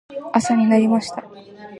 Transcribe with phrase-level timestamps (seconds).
[0.33, 1.23] 朝になりました。